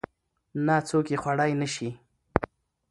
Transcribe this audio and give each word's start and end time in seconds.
نه 0.65 0.75
څوک 0.87 1.05
يې 1.13 1.17
خوړى 1.21 1.51
نشي. 1.61 1.89